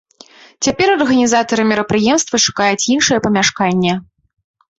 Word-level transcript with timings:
Цяпер 0.67 0.87
арганізатары 0.93 1.63
мерапрыемства 1.73 2.41
шукаюць 2.47 2.87
іншае 2.97 3.19
памяшканне. 3.27 3.93